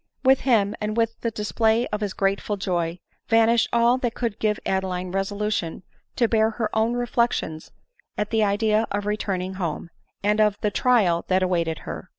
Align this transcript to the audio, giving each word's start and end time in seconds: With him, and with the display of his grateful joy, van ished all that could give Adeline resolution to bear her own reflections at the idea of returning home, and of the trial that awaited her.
With 0.23 0.39
him, 0.39 0.73
and 0.81 0.97
with 0.97 1.19
the 1.21 1.29
display 1.29 1.85
of 1.89 2.01
his 2.01 2.13
grateful 2.13 2.57
joy, 2.57 2.97
van 3.27 3.49
ished 3.49 3.67
all 3.71 3.99
that 3.99 4.15
could 4.15 4.39
give 4.39 4.59
Adeline 4.65 5.11
resolution 5.11 5.83
to 6.15 6.27
bear 6.27 6.49
her 6.49 6.75
own 6.75 6.93
reflections 6.95 7.69
at 8.17 8.31
the 8.31 8.43
idea 8.43 8.87
of 8.89 9.05
returning 9.05 9.53
home, 9.61 9.91
and 10.23 10.41
of 10.41 10.59
the 10.61 10.71
trial 10.71 11.23
that 11.27 11.43
awaited 11.43 11.79
her. 11.85 12.09